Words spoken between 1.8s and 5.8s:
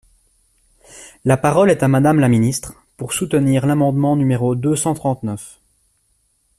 à Madame la ministre, pour soutenir l’amendement numéro deux cent trente-neuf.